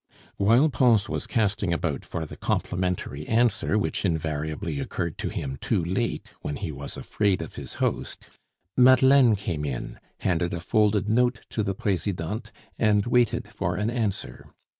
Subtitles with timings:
[0.37, 5.85] While Pons was casting about for the complimentary answer which invariably occurred to him too
[5.85, 8.25] late when he was afraid of his host,
[8.75, 14.47] Madeleine came in, handed a folded note to the Presidente, and waited for an answer.